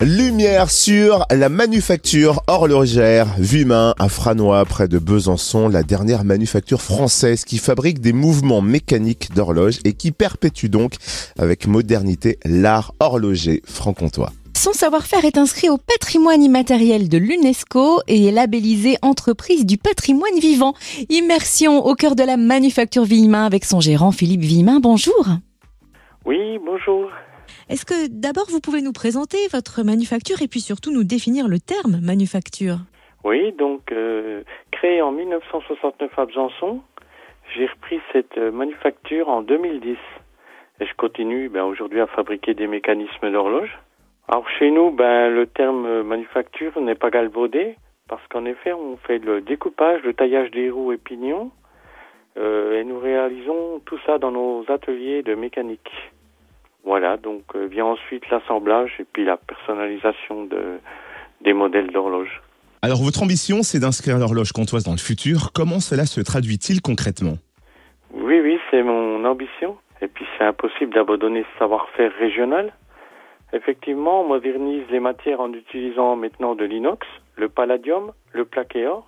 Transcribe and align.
Lumière 0.00 0.70
sur 0.70 1.26
la 1.28 1.48
manufacture 1.48 2.40
horlogère 2.46 3.26
Vumain 3.36 3.96
à 3.98 4.08
Franois 4.08 4.64
près 4.64 4.86
de 4.86 5.00
Besançon, 5.00 5.68
la 5.68 5.82
dernière 5.82 6.22
manufacture 6.22 6.80
française 6.82 7.44
qui 7.44 7.58
fabrique 7.58 8.00
des 8.00 8.12
mouvements 8.12 8.62
mécaniques 8.62 9.34
d'horloge 9.34 9.80
et 9.84 9.94
qui 9.94 10.12
perpétue 10.12 10.66
donc 10.66 10.92
avec 11.36 11.66
modernité 11.66 12.38
l'art 12.44 12.94
horloger 13.00 13.60
franc-comtois. 13.66 14.30
Son 14.56 14.72
savoir-faire 14.72 15.24
est 15.24 15.36
inscrit 15.36 15.68
au 15.68 15.78
patrimoine 15.78 16.44
immatériel 16.44 17.08
de 17.08 17.18
l'UNESCO 17.18 18.00
et 18.06 18.26
est 18.26 18.32
labellisé 18.32 18.98
entreprise 19.02 19.66
du 19.66 19.78
patrimoine 19.78 20.38
vivant. 20.38 20.74
Immersion 21.08 21.84
au 21.84 21.96
cœur 21.96 22.14
de 22.14 22.22
la 22.22 22.36
manufacture 22.36 23.04
Villemin 23.04 23.44
avec 23.44 23.64
son 23.64 23.80
gérant 23.80 24.12
Philippe 24.12 24.42
Villemin. 24.42 24.78
Bonjour. 24.78 25.26
Oui, 26.24 26.60
bonjour. 26.64 27.10
Est-ce 27.70 27.84
que 27.84 28.08
d'abord 28.08 28.46
vous 28.48 28.60
pouvez 28.60 28.80
nous 28.80 28.94
présenter 28.94 29.36
votre 29.52 29.82
manufacture 29.84 30.40
et 30.40 30.48
puis 30.48 30.60
surtout 30.60 30.90
nous 30.90 31.04
définir 31.04 31.48
le 31.48 31.58
terme 31.58 32.00
manufacture? 32.00 32.78
Oui, 33.24 33.52
donc 33.52 33.92
euh, 33.92 34.42
créée 34.70 35.02
en 35.02 35.12
1969 35.12 36.18
à 36.18 36.24
Besançon, 36.24 36.80
j'ai 37.54 37.66
repris 37.66 38.00
cette 38.14 38.38
euh, 38.38 38.50
manufacture 38.50 39.28
en 39.28 39.42
2010 39.42 39.98
et 40.80 40.86
je 40.86 40.94
continue 40.96 41.50
ben, 41.50 41.64
aujourd'hui 41.64 42.00
à 42.00 42.06
fabriquer 42.06 42.54
des 42.54 42.66
mécanismes 42.66 43.30
d'horloge. 43.30 43.78
Alors 44.28 44.48
chez 44.58 44.70
nous, 44.70 44.90
ben, 44.90 45.28
le 45.28 45.46
terme 45.46 45.84
euh, 45.84 46.02
manufacture 46.02 46.80
n'est 46.80 46.94
pas 46.94 47.10
galvaudé 47.10 47.76
parce 48.08 48.26
qu'en 48.28 48.46
effet, 48.46 48.72
on 48.72 48.96
fait 48.96 49.18
le 49.18 49.42
découpage, 49.42 50.00
le 50.04 50.14
taillage 50.14 50.50
des 50.52 50.70
roues 50.70 50.92
et 50.92 50.98
pignons 50.98 51.50
et 52.36 52.84
nous 52.84 53.00
réalisons 53.00 53.80
tout 53.84 53.98
ça 54.06 54.18
dans 54.18 54.30
nos 54.30 54.64
ateliers 54.68 55.24
de 55.24 55.34
mécanique. 55.34 55.90
Voilà, 56.88 57.18
donc 57.18 57.42
euh, 57.54 57.66
vient 57.66 57.84
ensuite 57.84 58.30
l'assemblage 58.30 58.92
et 58.98 59.04
puis 59.04 59.22
la 59.22 59.36
personnalisation 59.36 60.44
de, 60.44 60.78
des 61.42 61.52
modèles 61.52 61.88
d'horloge. 61.88 62.40
Alors 62.80 63.02
votre 63.02 63.22
ambition, 63.22 63.62
c'est 63.62 63.78
d'inscrire 63.78 64.16
l'horloge 64.16 64.52
comtoise 64.52 64.84
dans 64.84 64.92
le 64.92 65.04
futur. 65.10 65.52
Comment 65.54 65.80
cela 65.80 66.06
se 66.06 66.22
traduit-il 66.22 66.80
concrètement? 66.80 67.36
Oui, 68.14 68.40
oui, 68.40 68.58
c'est 68.70 68.82
mon 68.82 69.22
ambition. 69.26 69.76
Et 70.00 70.08
puis 70.08 70.24
c'est 70.38 70.44
impossible 70.44 70.94
d'abandonner 70.94 71.44
ce 71.52 71.58
savoir-faire 71.58 72.10
régional. 72.18 72.72
Effectivement, 73.52 74.22
on 74.22 74.28
modernise 74.28 74.84
les 74.90 75.00
matières 75.00 75.42
en 75.42 75.52
utilisant 75.52 76.16
maintenant 76.16 76.54
de 76.54 76.64
l'inox, 76.64 77.06
le 77.36 77.50
palladium, 77.50 78.12
le 78.32 78.46
plaqué 78.46 78.86
or, 78.86 79.06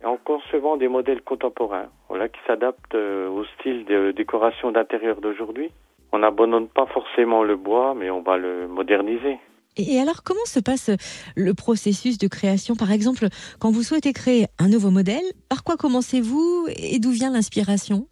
et 0.00 0.06
en 0.06 0.16
concevant 0.16 0.76
des 0.76 0.86
modèles 0.86 1.22
contemporains, 1.22 1.88
voilà, 2.08 2.28
qui 2.28 2.38
s'adaptent 2.46 2.94
euh, 2.94 3.28
au 3.28 3.44
style 3.58 3.84
de 3.84 4.12
décoration 4.12 4.70
d'intérieur 4.70 5.20
d'aujourd'hui 5.20 5.72
on 6.14 6.20
n'abandonne 6.20 6.68
pas 6.68 6.86
forcément 6.86 7.42
le 7.42 7.56
bois, 7.56 7.94
mais 7.96 8.08
on 8.08 8.22
va 8.22 8.36
le 8.36 8.68
moderniser. 8.68 9.38
Et 9.76 9.98
alors, 9.98 10.22
comment 10.24 10.44
se 10.44 10.60
passe 10.60 10.90
le 11.34 11.52
processus 11.54 12.18
de 12.18 12.28
création? 12.28 12.76
Par 12.76 12.92
exemple, 12.92 13.26
quand 13.60 13.72
vous 13.72 13.82
souhaitez 13.82 14.12
créer 14.12 14.46
un 14.60 14.68
nouveau 14.68 14.90
modèle, 14.92 15.24
par 15.48 15.64
quoi 15.64 15.76
commencez-vous 15.76 16.68
et 16.68 17.00
d'où 17.00 17.10
vient 17.10 17.32
l'inspiration? 17.32 18.06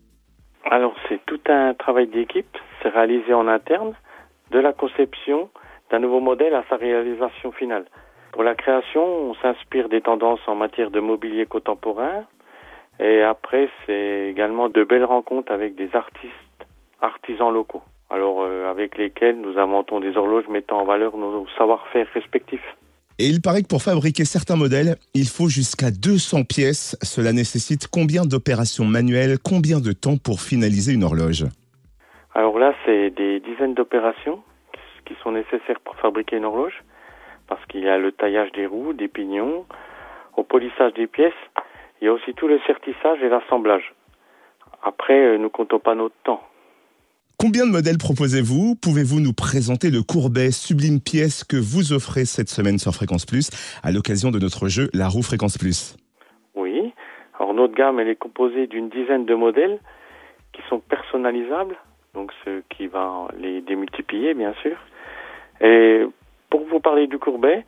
Alors, 0.69 0.97
c'est 1.09 1.21
tout 1.27 1.41
un 1.47 1.75
travail 1.75 2.09
d'équipe. 2.09 2.59
C'est 2.83 2.89
réalisé 2.89 3.33
en 3.35 3.47
interne, 3.47 3.95
de 4.51 4.59
la 4.59 4.73
conception 4.73 5.51
d'un 5.93 6.01
nouveau 6.01 6.19
modèle 6.19 6.55
à 6.55 6.65
sa 6.69 6.75
réalisation 6.75 7.53
finale. 7.53 7.85
Pour 8.33 8.43
la 8.43 8.57
création, 8.57 9.05
on 9.31 9.35
s'inspire 9.35 9.89
des 9.89 10.01
tendances 10.01 10.41
en 10.49 10.57
matière 10.57 10.91
de 10.91 10.99
mobilier 10.99 11.47
contemporain. 11.47 12.25
Et 12.99 13.23
après, 13.23 13.69
c'est 13.87 14.27
également 14.29 14.69
de 14.69 14.83
belles 14.83 15.05
rencontres 15.05 15.53
avec 15.53 15.77
des 15.77 15.95
artistes, 15.95 16.67
artisans 17.01 17.53
locaux 17.53 17.83
alors 18.13 18.43
euh, 18.43 18.71
avec 18.71 18.99
lesquels 18.99 19.41
nous 19.41 19.59
inventons 19.59 20.01
des 20.01 20.17
horloges 20.17 20.49
mettant 20.49 20.81
en 20.81 20.85
valeur 20.85 21.17
nos 21.17 21.47
savoir-faire 21.57 22.07
respectifs. 22.13 22.77
Et 23.19 23.27
il 23.27 23.41
paraît 23.41 23.63
que 23.63 23.69
pour 23.69 23.83
fabriquer 23.83 24.25
certains 24.25 24.57
modèles, 24.57 24.97
il 25.15 25.29
faut 25.29 25.49
jusqu'à 25.49 25.91
200 25.91 26.45
pièces. 26.45 26.97
Cela 27.03 27.33
nécessite 27.33 27.89
combien 27.89 28.25
d'opérations 28.25 28.85
manuelles, 28.85 29.39
combien 29.39 29.81
de 29.81 29.93
temps 29.93 30.17
pour 30.17 30.41
finaliser 30.41 30.95
une 30.95 31.05
horloge? 31.05 31.45
Alors 32.35 32.59
là, 32.59 32.75
c'est 32.85 33.11
des 33.11 33.41
dizaines 33.41 33.75
d'opérations 33.75 34.43
qui 35.05 35.15
sont 35.23 35.33
nécessaires 35.33 35.81
pour 35.85 35.97
fabriquer 35.97 36.37
une 36.37 36.45
horloge, 36.45 36.83
parce 37.49 37.65
qu'il 37.67 37.81
y 37.81 37.89
a 37.89 37.99
le 37.99 38.13
taillage 38.13 38.53
des 38.53 38.67
roues, 38.67 38.93
des 38.93 39.09
pignons, 39.09 39.67
au 40.37 40.43
polissage 40.43 40.95
des 40.95 41.07
pièces, 41.07 41.33
il 42.01 42.07
y 42.07 42.09
a 42.09 42.13
aussi 42.13 42.33
tout 42.35 42.49
le 42.49 42.59
sertissage 42.67 43.23
et 43.23 43.29
l'assemblage. 43.29 43.95
Après, 44.83 45.19
euh, 45.19 45.39
nous 45.39 45.51
comptons 45.51 45.79
pas 45.79 45.95
notre 45.95 46.17
temps. 46.25 46.43
Combien 47.43 47.67
de 47.67 47.73
modèles 47.73 47.99
proposez-vous? 47.99 48.77
Pouvez-vous 48.81 49.19
nous 49.19 49.33
présenter 49.33 49.91
le 49.91 50.07
courbet 50.07 50.53
sublime 50.53 51.01
pièce 51.01 51.43
que 51.43 51.57
vous 51.57 51.93
offrez 51.93 52.25
cette 52.25 52.47
semaine 52.49 52.79
sur 52.79 52.95
Fréquence 52.95 53.27
Plus 53.27 53.51
à 53.83 53.91
l'occasion 53.91 54.31
de 54.31 54.39
notre 54.39 54.69
jeu 54.69 54.87
La 54.95 55.09
roue 55.09 55.23
Fréquence 55.23 55.59
Plus? 55.59 55.97
Oui. 56.55 56.95
Alors 57.41 57.53
notre 57.53 57.75
gamme, 57.75 57.99
elle 57.99 58.07
est 58.07 58.15
composée 58.15 58.69
d'une 58.69 58.89
dizaine 58.91 59.27
de 59.27 59.35
modèles 59.35 59.81
qui 60.53 60.63
sont 60.69 60.79
personnalisables, 60.79 61.75
donc 62.15 62.31
ce 62.45 62.63
qui 62.71 62.87
va 62.87 63.27
les 63.37 63.61
démultiplier 63.61 64.35
bien 64.35 64.55
sûr. 64.63 64.79
Et 65.61 66.07
pour 66.49 66.65
vous 66.69 66.79
parler 66.79 67.09
du 67.09 67.19
courbet, 67.19 67.65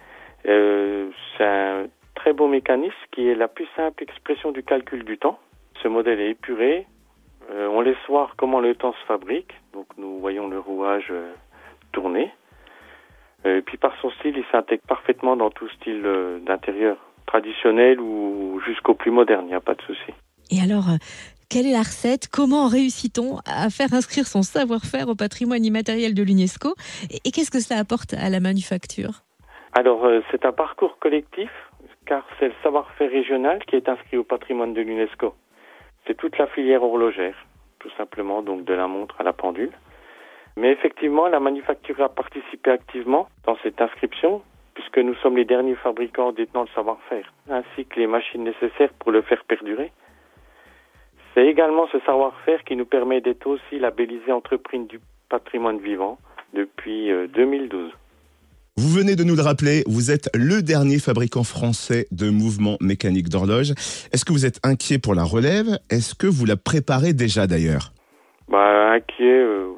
euh, 0.47 1.11
c'est 1.37 1.45
un 1.45 1.87
très 2.15 2.33
beau 2.33 2.47
mécanisme 2.47 2.95
qui 3.11 3.27
est 3.27 3.35
la 3.35 3.49
plus 3.49 3.67
simple 3.75 4.05
expression 4.05 4.53
du 4.53 4.63
calcul 4.63 5.03
du 5.03 5.19
temps. 5.19 5.41
Ce 5.83 5.89
modèle 5.89 6.21
est 6.21 6.31
épuré, 6.31 6.87
euh, 7.51 7.69
on 7.69 7.81
laisse 7.81 7.97
voir 8.09 8.35
comment 8.37 8.61
le 8.61 8.75
temps 8.75 8.93
se 8.93 9.07
fabrique. 9.07 9.53
Donc 9.73 9.87
nous 9.97 10.19
voyons 10.19 10.49
le 10.49 10.59
rouage 10.59 11.09
euh, 11.11 11.33
tourner. 11.93 12.33
Euh, 13.47 13.59
et 13.59 13.63
puis 13.63 13.77
par 13.77 13.93
son 14.01 14.11
style, 14.13 14.35
il 14.37 14.45
s'intègre 14.51 14.83
parfaitement 14.87 15.37
dans 15.37 15.51
tout 15.51 15.69
style 15.71 16.03
d'intérieur 16.47 16.97
traditionnel 17.27 18.01
ou 18.01 18.61
jusqu'au 18.67 18.95
plus 18.95 19.11
moderne, 19.11 19.45
il 19.47 19.49
n'y 19.49 19.55
a 19.55 19.61
pas 19.61 19.75
de 19.75 19.83
souci. 19.83 20.13
Et 20.51 20.61
alors, 20.63 20.85
quelle 21.51 21.67
est 21.67 21.73
la 21.73 21.79
recette? 21.79 22.29
Comment 22.29 22.69
réussit-on 22.69 23.39
à 23.47 23.71
faire 23.71 23.93
inscrire 23.93 24.27
son 24.27 24.43
savoir-faire 24.43 25.09
au 25.09 25.15
patrimoine 25.15 25.65
immatériel 25.65 26.15
de 26.15 26.23
l'UNESCO? 26.23 26.75
Et, 27.11 27.31
qu'est-ce 27.31 27.51
que 27.51 27.61
cela 27.61 27.81
apporte 27.81 28.13
à 28.15 28.29
la 28.29 28.41
manufacture? 28.41 29.25
Alors, 29.73 30.07
c'est 30.31 30.45
un 30.45 30.53
parcours 30.53 30.99
collectif, 30.99 31.51
car 32.07 32.25
c'est 32.39 32.49
le 32.49 32.55
savoir-faire 32.63 33.11
régional 33.11 33.65
qui 33.65 33.77
est 33.77 33.89
inscrit 33.89 34.19
au 34.19 34.25
patrimoine 34.25 34.75
de 34.75 34.83
l'UNESCO. 34.83 35.35
C'est 36.07 36.17
toute 36.17 36.37
la 36.39 36.47
filière 36.47 36.83
horlogère, 36.83 37.37
tout 37.79 37.91
simplement, 37.97 38.43
donc 38.43 38.65
de 38.65 38.75
la 38.75 38.87
montre 38.87 39.21
à 39.21 39.25
la 39.25 39.33
pendule. 39.33 39.73
Mais 40.57 40.71
effectivement, 40.71 41.29
la 41.29 41.41
manufacture 41.41 42.01
a 42.03 42.09
participé 42.09 42.71
activement 42.71 43.29
dans 43.45 43.57
cette 43.63 43.81
inscription, 43.81 44.43
puisque 44.75 44.99
nous 44.99 45.15
sommes 45.17 45.37
les 45.37 45.45
derniers 45.45 45.75
fabricants 45.77 46.33
détenant 46.33 46.63
le 46.63 46.69
savoir-faire, 46.75 47.33
ainsi 47.51 47.87
que 47.87 47.99
les 47.99 48.07
machines 48.07 48.45
nécessaires 48.45 48.93
pour 49.01 49.13
le 49.13 49.23
faire 49.23 49.43
perdurer. 49.45 49.93
C'est 51.33 51.47
également 51.47 51.89
ce 51.89 51.99
savoir-faire 52.01 52.63
qui 52.65 52.77
nous 52.77 52.87
permet 52.87 53.21
d'être 53.21 53.47
aussi 53.47 53.79
labellisé 53.79 54.31
entreprise 54.31 54.87
du 54.87 55.01
patrimoine 55.29 55.79
vivant 55.79 56.19
depuis 56.53 57.11
2012. 57.29 57.93
Vous 58.77 58.89
venez 58.89 59.15
de 59.15 59.23
nous 59.23 59.37
le 59.37 59.43
rappeler, 59.43 59.85
vous 59.87 60.11
êtes 60.11 60.29
le 60.35 60.61
dernier 60.61 60.99
fabricant 60.99 61.45
français 61.45 62.07
de 62.11 62.29
mouvements 62.29 62.77
mécaniques 62.81 63.29
d'horloge. 63.29 63.71
Est-ce 64.11 64.25
que 64.25 64.33
vous 64.33 64.47
êtes 64.47 64.59
inquiet 64.65 64.99
pour 64.99 65.15
la 65.15 65.23
relève? 65.23 65.79
Est-ce 65.91 66.17
que 66.17 66.27
vous 66.27 66.45
la 66.45 66.57
préparez 66.57 67.13
déjà 67.13 67.47
d'ailleurs? 67.47 67.93
Bah, 68.49 68.91
Inquiet, 68.91 69.31
euh, 69.31 69.71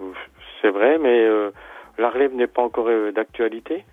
c'est 0.63 0.71
vrai, 0.71 0.97
mais 0.97 1.27
euh, 1.29 1.51
la 1.99 2.09
relève 2.09 2.35
n'est 2.35 2.47
pas 2.47 2.63
encore 2.63 2.89
euh, 2.89 3.13
d'actualité. 3.13 3.85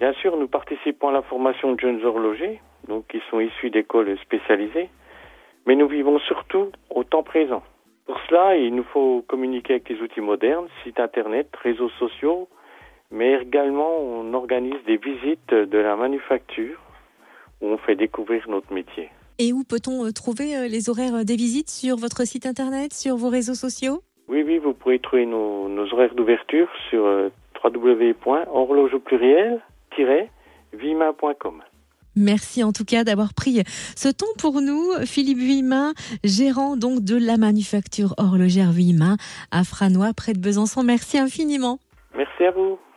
Bien 0.00 0.14
sûr, 0.14 0.36
nous 0.36 0.48
participons 0.48 1.10
à 1.10 1.12
la 1.12 1.22
formation 1.22 1.72
de 1.74 1.78
jeunes 1.78 2.04
horlogers, 2.04 2.60
donc 2.88 3.06
qui 3.06 3.22
sont 3.30 3.38
issus 3.38 3.70
d'écoles 3.70 4.18
spécialisées, 4.18 4.90
mais 5.64 5.76
nous 5.76 5.86
vivons 5.86 6.18
surtout 6.18 6.72
au 6.90 7.04
temps 7.04 7.22
présent. 7.22 7.62
Pour 8.04 8.18
cela, 8.28 8.56
il 8.56 8.74
nous 8.74 8.86
faut 8.92 9.24
communiquer 9.28 9.74
avec 9.74 9.88
les 9.90 10.00
outils 10.00 10.20
modernes, 10.20 10.66
sites 10.82 10.98
internet, 10.98 11.46
réseaux 11.62 11.90
sociaux, 12.00 12.48
mais 13.10 13.34
également 13.42 13.98
on 13.98 14.32
organise 14.34 14.82
des 14.86 14.96
visites 14.96 15.52
de 15.52 15.78
la 15.78 15.96
manufacture 15.96 16.80
où 17.60 17.68
on 17.68 17.78
fait 17.78 17.96
découvrir 17.96 18.48
notre 18.48 18.72
métier. 18.72 19.10
Et 19.38 19.52
où 19.54 19.64
peut-on 19.64 20.04
euh, 20.04 20.12
trouver 20.12 20.54
euh, 20.54 20.68
les 20.68 20.90
horaires 20.90 21.14
euh, 21.14 21.24
des 21.24 21.36
visites 21.36 21.70
sur 21.70 21.96
votre 21.96 22.26
site 22.26 22.44
internet, 22.44 22.92
sur 22.92 23.16
vos 23.16 23.30
réseaux 23.30 23.54
sociaux? 23.54 24.02
Oui, 24.28 24.42
oui, 24.46 24.58
vous 24.58 24.74
pouvez 24.74 24.98
trouver 24.98 25.24
nos, 25.24 25.66
horaires 25.92 26.14
d'ouverture 26.14 26.68
sur 26.90 27.02
www.horloge 27.64 28.92
vimacom 30.72 31.62
Merci 32.16 32.62
en 32.62 32.72
tout 32.72 32.84
cas 32.84 33.02
d'avoir 33.02 33.34
pris 33.34 33.62
ce 33.96 34.08
temps 34.08 34.32
pour 34.38 34.60
nous. 34.60 34.92
Philippe 35.04 35.38
Vuillemin, 35.38 35.94
gérant 36.22 36.76
donc 36.76 37.00
de 37.00 37.16
la 37.16 37.38
manufacture 37.38 38.14
horlogère 38.18 38.72
Vuillemin 38.72 39.16
à 39.50 39.64
Franois, 39.64 40.12
près 40.14 40.32
de 40.32 40.38
Besançon. 40.38 40.82
Merci 40.82 41.18
infiniment. 41.18 41.78
Merci 42.14 42.44
à 42.44 42.50
vous. 42.50 42.78